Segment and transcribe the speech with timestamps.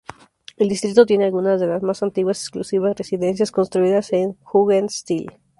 [0.57, 5.29] El distrito tiene algunas de las más antiguas y exclusivas residencias, construidas en jugendstil.